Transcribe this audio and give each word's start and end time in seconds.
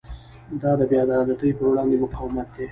دا 0.61 0.71
د 0.79 0.81
بې 0.89 0.97
عدالتۍ 1.05 1.49
پر 1.57 1.65
وړاندې 1.69 2.01
مقاومت 2.03 2.47
دی. 2.55 2.65